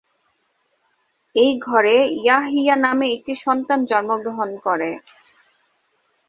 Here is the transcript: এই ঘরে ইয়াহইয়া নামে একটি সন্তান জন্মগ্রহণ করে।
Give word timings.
এই 1.35 1.51
ঘরে 1.59 1.95
ইয়াহইয়া 2.17 2.75
নামে 2.77 3.07
একটি 3.11 3.33
সন্তান 3.45 3.79
জন্মগ্রহণ 3.85 4.49
করে। 4.65 4.89